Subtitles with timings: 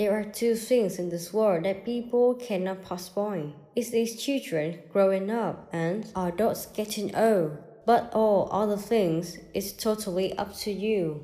[0.00, 3.52] There are two things in this world that people cannot postpone.
[3.76, 7.58] It's these children growing up and adults getting old.
[7.84, 11.20] But all other things is totally up to you.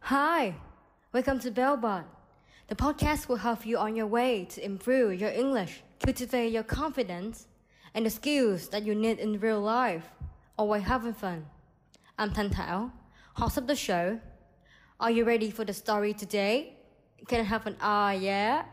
[0.00, 0.54] Hi,
[1.12, 2.04] welcome to Bellbot.
[2.68, 7.46] The podcast will help you on your way to improve your English, cultivate your confidence,
[7.94, 10.04] and the skills that you need in real life,
[10.58, 11.46] or while having fun.
[12.18, 12.90] I'm Tan Thảo,
[13.32, 14.20] host of the show.
[15.00, 16.74] Are you ready for the story today?
[17.26, 18.64] Can I have an ah yeah?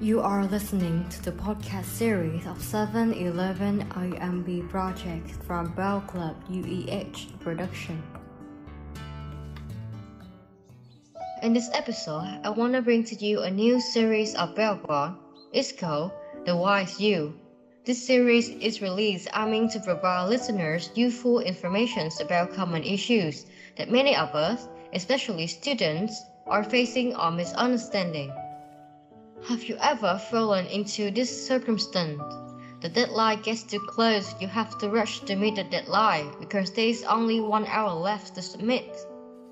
[0.00, 7.38] You are listening to the podcast series of 7-Eleven IMB project from Bell Club UEH
[7.38, 8.02] production.
[11.42, 15.16] In this episode, I want to bring to you a new series of Bellbot.
[15.52, 16.12] It's called
[16.46, 17.34] The Wise You.
[17.84, 23.44] This series is released aiming to provide listeners useful information about common issues
[23.76, 26.14] that many of us, especially students,
[26.46, 28.32] are facing or misunderstanding.
[29.48, 32.22] Have you ever fallen into this circumstance?
[32.82, 36.86] The deadline gets too close, you have to rush to meet the deadline because there
[36.86, 38.96] is only one hour left to submit.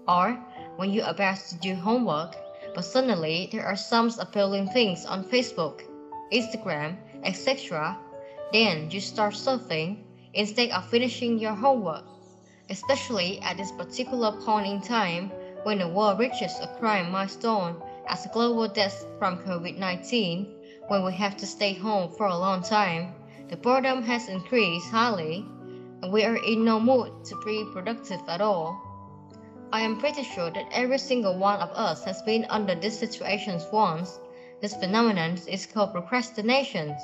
[0.07, 0.39] Or
[0.81, 2.35] when you're about to do homework,
[2.75, 5.83] but suddenly there are some appealing things on Facebook,
[6.33, 7.99] Instagram, etc.
[8.51, 9.99] Then you start surfing
[10.33, 12.07] instead of finishing your homework,
[12.71, 15.31] especially at this particular point in time
[15.65, 17.77] when the world reaches a crime milestone
[18.09, 20.47] as a global death from COVID 19,
[20.89, 23.13] when we have to stay home for a long time,
[23.51, 25.45] the boredom has increased highly,
[26.01, 28.90] and we are in no mood to be productive at all.
[29.73, 33.61] I am pretty sure that every single one of us has been under this situation
[33.73, 34.19] once.
[34.61, 36.97] This phenomenon is called procrastination,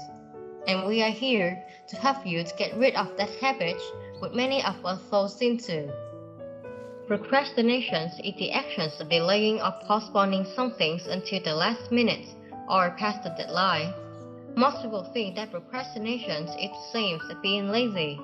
[0.67, 3.81] and we are here to help you to get rid of that habit
[4.19, 5.93] which many of us fall into.
[7.07, 12.27] Procrastination is the actions of delaying or postponing some things until the last minute
[12.69, 13.95] or past the deadline.
[14.57, 18.19] Most people think that procrastination is the same as being lazy.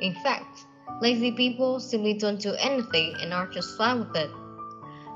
[0.00, 0.64] In fact,
[1.00, 4.30] lazy people simply don't do anything and are just fine with it.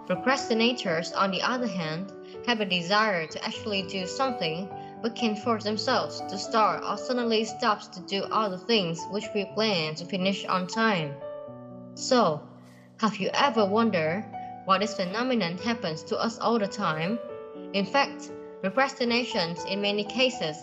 [0.06, 2.12] Procrastinators, on the other hand,
[2.46, 4.68] have a desire to actually do something
[5.02, 9.26] but can force themselves to start or suddenly stops to do all the things which
[9.34, 11.14] we plan to finish on time.
[11.94, 12.40] So,
[13.00, 14.24] have you ever wondered
[14.64, 17.18] why this phenomenon happens to us all the time?
[17.72, 18.30] In fact,
[18.62, 20.56] procrastination in many cases,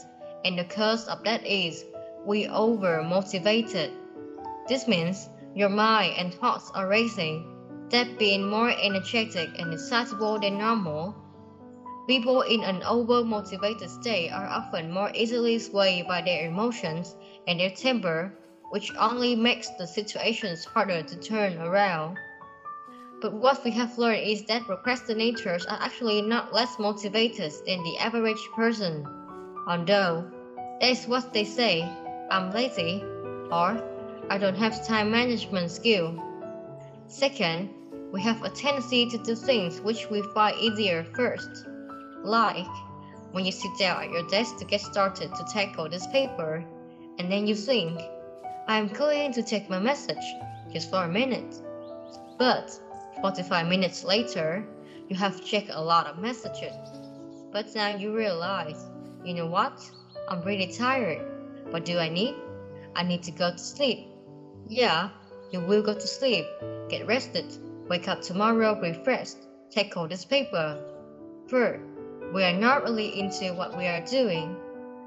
[0.45, 1.85] and the cause of that is
[2.25, 3.91] we over motivated.
[4.67, 10.57] This means your mind and thoughts are racing, that being more energetic and excitable than
[10.57, 11.15] normal.
[12.07, 17.15] People in an over motivated state are often more easily swayed by their emotions
[17.47, 18.33] and their temper
[18.73, 22.17] which only makes the situations harder to turn around.
[23.21, 27.97] But what we have learned is that procrastinators are actually not less motivated than the
[27.99, 29.05] average person.
[29.67, 30.25] Although,
[30.81, 31.87] that is what they say,
[32.31, 33.03] I'm lazy,
[33.51, 33.92] or
[34.29, 36.15] I don't have time management skill.
[37.07, 37.69] Second,
[38.11, 41.67] we have a tendency to do things which we find easier first.
[42.23, 42.67] Like,
[43.31, 46.63] when you sit down at your desk to get started to tackle this paper,
[47.19, 47.99] and then you think,
[48.67, 50.23] I'm going to take my message
[50.71, 51.55] just for a minute.
[52.39, 52.79] But
[53.21, 54.65] 45 minutes later,
[55.09, 56.73] you have checked a lot of messages.
[57.51, 58.85] But now you realize,
[59.25, 59.79] you know what?
[60.29, 61.21] I'm really tired.
[61.71, 62.35] What do I need?
[62.95, 64.12] I need to go to sleep.
[64.67, 65.09] Yeah,
[65.51, 66.45] you will go to sleep.
[66.89, 67.45] Get rested.
[67.89, 69.37] Wake up tomorrow refreshed.
[69.71, 70.79] Tackle this paper.
[71.49, 71.81] Third,
[72.33, 74.55] we are not really into what we are doing.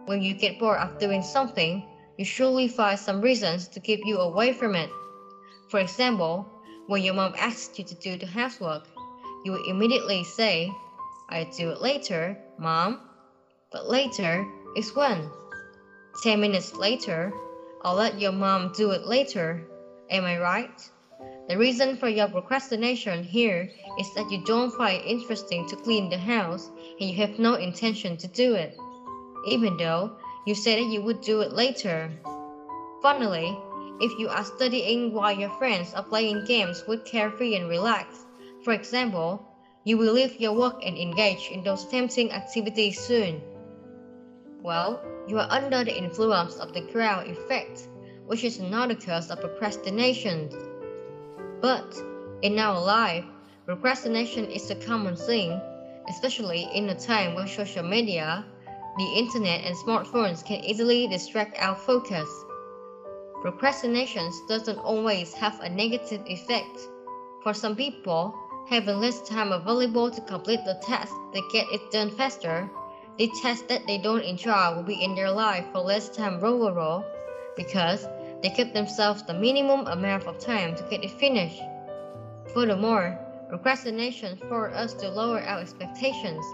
[0.06, 1.82] When you get bored of doing something,
[2.16, 4.90] you surely find some reasons to keep you away from it.
[5.68, 6.46] For example,
[6.86, 8.86] when your mom asks you to do the housework,
[9.44, 10.70] you will immediately say,
[11.28, 13.00] I'll do it later, mom.
[13.72, 14.46] But later
[14.76, 15.28] is when?
[16.22, 17.32] 10 minutes later,
[17.86, 19.64] I'll let your mom do it later.
[20.10, 20.90] Am I right?
[21.48, 26.10] The reason for your procrastination here is that you don't find it interesting to clean
[26.10, 26.68] the house
[26.98, 28.76] and you have no intention to do it.
[29.46, 30.16] Even though
[30.48, 32.10] you said that you would do it later.
[33.02, 33.56] Finally,
[34.00, 38.26] if you are studying while your friends are playing games with carefree and relaxed,
[38.64, 39.46] for example,
[39.84, 43.40] you will leave your work and engage in those tempting activities soon.
[44.66, 47.86] Well, you are under the influence of the crowd effect,
[48.26, 50.50] which is another cause of procrastination.
[51.60, 51.96] But
[52.42, 53.24] in our life,
[53.64, 55.60] procrastination is a common thing,
[56.08, 58.44] especially in a time when social media,
[58.98, 62.28] the internet, and smartphones can easily distract our focus.
[63.42, 66.76] Procrastination doesn't always have a negative effect.
[67.44, 68.34] For some people,
[68.68, 72.68] having less time available to complete the task, they get it done faster.
[73.18, 77.02] The tasks that they don't enjoy will be in their life for less time overall
[77.56, 78.06] because
[78.42, 81.62] they give themselves the minimum amount of time to get it finished.
[82.52, 83.18] Furthermore,
[83.48, 86.44] procrastination forces us to lower our expectations.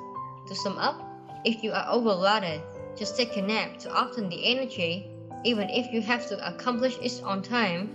[0.46, 1.02] To sum up,
[1.44, 2.62] if you are overloaded,
[2.96, 5.10] just take a nap to often the energy,
[5.44, 7.90] even if you have to accomplish it on time.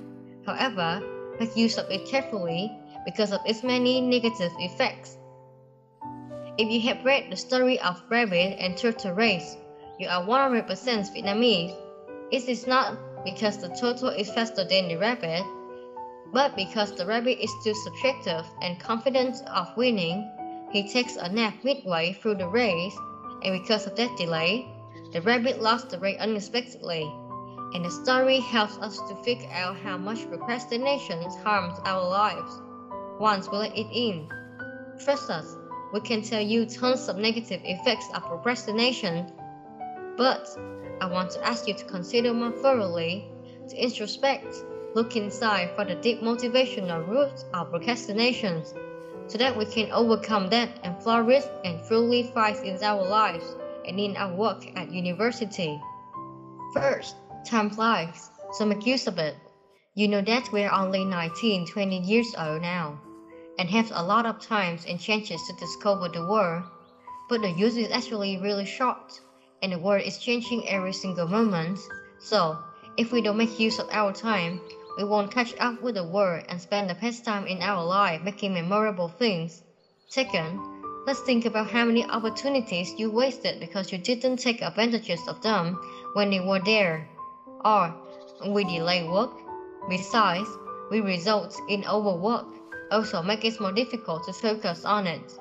[0.45, 1.01] However,
[1.39, 2.69] make use of it carefully
[3.05, 5.17] because of its many negative effects.
[6.57, 9.55] If you have read the story of rabbit and turtle race,
[9.99, 11.75] you are 100% Vietnamese.
[12.31, 15.43] It is not because the turtle is faster than the rabbit,
[16.33, 20.27] but because the rabbit is too subjective and confident of winning,
[20.71, 22.97] he takes a nap midway through the race,
[23.43, 24.67] and because of that delay,
[25.13, 27.03] the rabbit lost the race unexpectedly.
[27.75, 32.61] And the story helps us to figure out how much procrastination harms our lives
[33.19, 34.27] once we let it in.
[35.03, 35.55] Trust us,
[35.93, 39.31] we can tell you tons of negative effects of procrastination.
[40.17, 40.47] But
[40.99, 43.29] I want to ask you to consider more thoroughly,
[43.69, 44.53] to introspect,
[44.95, 48.73] look inside for the deep motivational roots of procrastinations,
[49.27, 53.55] so that we can overcome that and flourish and truly thrive in our lives
[53.87, 55.79] and in our work at university.
[56.73, 59.35] First, time flies, so make use of it.
[59.95, 62.99] You know that we're only 19, 20 years old now
[63.57, 66.63] and have a lot of times and chances to discover the world,
[67.29, 69.19] but the use is actually really short,
[69.61, 71.79] and the world is changing every single moment.
[72.19, 72.57] So,
[72.97, 74.59] if we don't make use of our time,
[74.97, 78.21] we won't catch up with the world and spend the best time in our life
[78.23, 79.63] making memorable things.
[80.07, 80.59] Second,
[81.05, 85.77] let's think about how many opportunities you wasted because you didn't take advantages of them
[86.13, 87.07] when they were there.
[87.63, 87.93] Or,
[88.47, 89.31] we delay work.
[89.89, 90.49] Besides,
[90.89, 92.45] we result in overwork
[92.91, 95.39] also make it more difficult to focus on it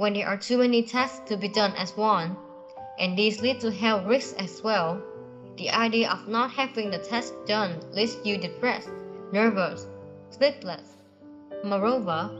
[0.00, 2.34] when there are too many tasks to be done as one,
[2.98, 4.98] and these lead to health risks as well.
[5.58, 8.88] The idea of not having the task done leaves you depressed,
[9.30, 9.86] nervous,
[10.30, 10.96] sleepless.
[11.64, 12.30] Moreover,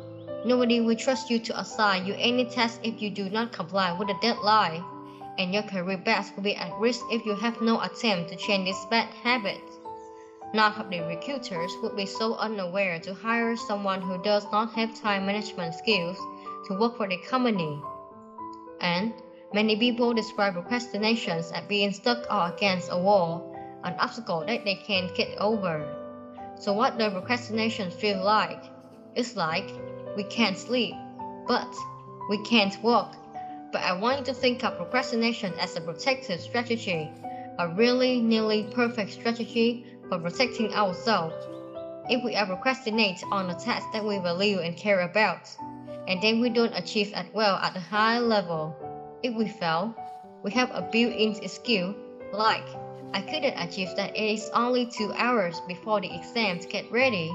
[0.47, 4.09] nobody will trust you to assign you any task if you do not comply with
[4.09, 4.83] the deadline,
[5.37, 8.69] and your career path will be at risk if you have no attempt to change
[8.71, 9.61] this bad habit.
[10.53, 15.01] None of the recruiters would be so unaware to hire someone who does not have
[15.01, 16.19] time management skills
[16.67, 17.81] to work for the company.
[18.81, 19.15] And
[19.55, 24.75] many people describe procrastinations as being stuck or against a wall, an obstacle that they
[24.75, 25.87] can't get over.
[26.59, 28.65] So what does procrastination feel like?
[29.15, 29.71] It's like
[30.17, 30.97] we can't sleep,
[31.47, 31.73] but
[32.29, 33.15] we can't work.
[33.71, 37.09] But I want you to think of procrastination as a protective strategy,
[37.61, 41.35] a really nearly perfect strategy for protecting ourselves.
[42.11, 45.49] If we are procrastinate on a task that we value and care about,
[46.09, 48.77] and then we don't achieve it well at a high level,
[49.23, 49.95] if we fail,
[50.43, 51.95] we have a built-in skill
[52.33, 52.67] like
[53.13, 57.33] I couldn't achieve that it is only two hours before the exams get ready.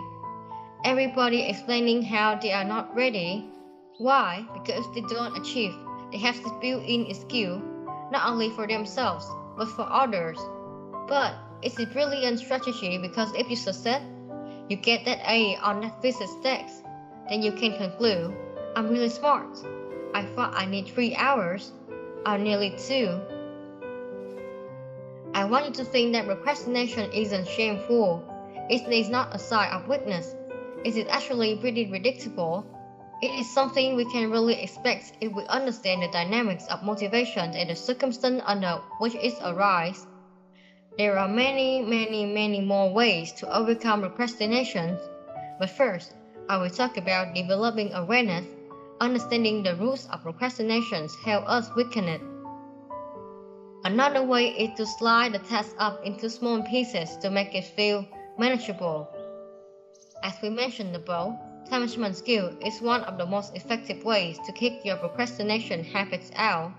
[0.86, 3.50] Everybody explaining how they are not ready.
[3.98, 4.46] Why?
[4.54, 5.74] Because they don't achieve.
[6.12, 7.62] They have this built-in skill,
[8.12, 9.26] not only for themselves,
[9.58, 10.40] but for others.
[11.08, 14.00] But it's a brilliant strategy because if you succeed,
[14.70, 16.84] you get that A on that physics test.
[17.28, 18.36] Then you can conclude,
[18.76, 19.58] I'm really smart.
[20.14, 21.72] I thought I need three hours,
[22.24, 23.20] or nearly two.
[25.34, 28.24] I want you to think that procrastination isn't shameful.
[28.70, 30.36] It is not a sign of weakness.
[30.84, 32.64] It is actually pretty predictable.
[33.24, 37.72] It is something we can really expect if we understand the dynamics of motivation and
[37.72, 40.06] the circumstance under which it arises.
[40.98, 44.98] There are many, many, many more ways to overcome procrastination.
[45.60, 46.14] But first,
[46.48, 48.46] I will talk about developing awareness.
[49.02, 52.22] Understanding the roots of procrastination help us weaken it.
[53.84, 58.08] Another way is to slide the task up into small pieces to make it feel
[58.38, 59.10] manageable.
[60.24, 61.34] As we mentioned above,
[61.70, 66.32] time management skill is one of the most effective ways to kick your procrastination habits
[66.38, 66.72] out.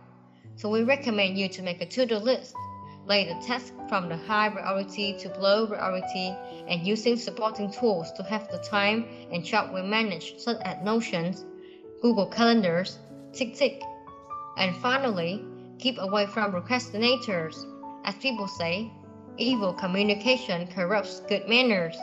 [0.54, 2.54] So we recommend you to make a to-do list
[3.06, 6.34] lay the task from the high priority to low priority,
[6.68, 11.44] and using supporting tools to have the time and job we manage, such as Notions,
[12.02, 12.98] Google Calendars,
[13.32, 13.80] TickTick.
[14.58, 15.44] And finally,
[15.78, 17.56] keep away from procrastinators.
[18.04, 18.90] As people say,
[19.38, 21.96] evil communication corrupts good manners.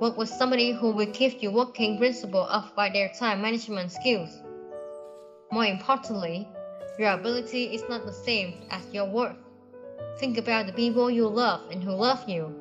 [0.00, 4.30] Work with somebody who will keep you working principle up by their time management skills.
[5.52, 6.48] More importantly,
[6.98, 9.36] your ability is not the same as your worth.
[10.18, 12.54] Think about the people you love and who love you.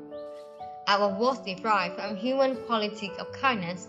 [0.87, 3.87] Our worth derives from human qualities of kindness,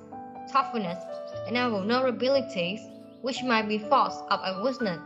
[0.52, 0.98] toughness,
[1.46, 2.80] and our vulnerabilities,
[3.22, 5.00] which might be faults of weakness.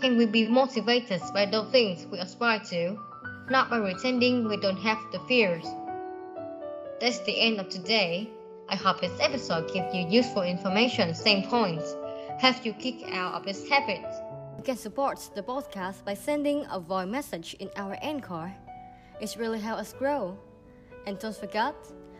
[0.00, 2.98] Can we be motivated by the things we aspire to,
[3.50, 5.66] not by pretending we don't have the fears?
[7.00, 8.28] That's the end of today.
[8.68, 11.96] I hope this episode gives you useful information, same points,
[12.38, 14.04] helps you kick out of this habit.
[14.60, 18.54] You can support the podcast by sending a voice message in our Anchor.
[19.18, 20.36] It's really helps us grow.
[21.06, 21.74] And don't forget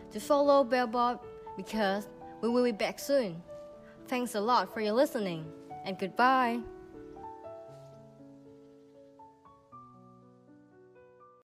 [0.09, 1.19] to follow Bellbot
[1.55, 2.07] because
[2.41, 3.43] we will be back soon.
[4.07, 5.45] Thanks a lot for your listening
[5.85, 6.61] and goodbye.